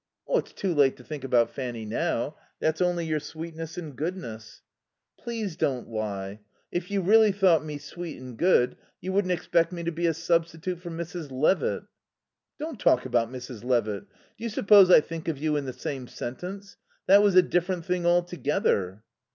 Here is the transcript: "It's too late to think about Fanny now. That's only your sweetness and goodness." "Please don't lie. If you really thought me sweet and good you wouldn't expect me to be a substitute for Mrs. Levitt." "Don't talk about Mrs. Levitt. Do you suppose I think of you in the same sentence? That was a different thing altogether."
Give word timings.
"It's 0.27 0.51
too 0.51 0.73
late 0.73 0.97
to 0.97 1.03
think 1.03 1.23
about 1.23 1.51
Fanny 1.51 1.85
now. 1.85 2.35
That's 2.59 2.81
only 2.81 3.05
your 3.05 3.19
sweetness 3.19 3.77
and 3.77 3.95
goodness." 3.95 4.63
"Please 5.19 5.55
don't 5.55 5.89
lie. 5.89 6.39
If 6.71 6.89
you 6.89 7.03
really 7.03 7.31
thought 7.31 7.63
me 7.63 7.77
sweet 7.77 8.19
and 8.19 8.35
good 8.35 8.77
you 8.99 9.13
wouldn't 9.13 9.31
expect 9.31 9.71
me 9.71 9.83
to 9.83 9.91
be 9.91 10.07
a 10.07 10.15
substitute 10.15 10.79
for 10.79 10.89
Mrs. 10.89 11.29
Levitt." 11.29 11.83
"Don't 12.57 12.79
talk 12.79 13.05
about 13.05 13.31
Mrs. 13.31 13.63
Levitt. 13.63 14.07
Do 14.37 14.43
you 14.43 14.49
suppose 14.49 14.89
I 14.89 15.01
think 15.01 15.27
of 15.27 15.37
you 15.37 15.55
in 15.55 15.65
the 15.65 15.71
same 15.71 16.07
sentence? 16.07 16.77
That 17.05 17.21
was 17.21 17.35
a 17.35 17.43
different 17.43 17.85
thing 17.85 18.03
altogether." 18.07 19.03